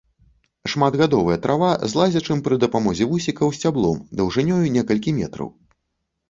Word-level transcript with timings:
Шматгадовая 0.71 1.35
трава 1.43 1.69
з 1.93 1.99
лазячым 1.99 2.41
пры 2.47 2.57
дапамозе 2.63 3.03
вусікаў 3.11 3.53
сцяблом 3.59 4.01
даўжынёю 4.23 4.65
некалькі 4.79 5.15
метраў. 5.21 5.49